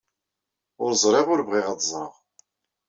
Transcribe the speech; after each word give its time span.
Ur 0.83 0.91
ẓriɣ, 1.03 1.27
ur 1.33 1.41
bɣiɣ 1.47 1.65
ad 1.69 1.81
ẓreɣ. 1.91 2.13